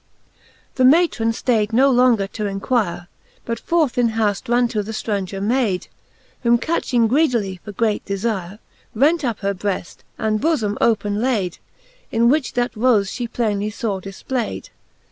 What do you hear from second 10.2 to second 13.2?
bofome open layd, In which that rofe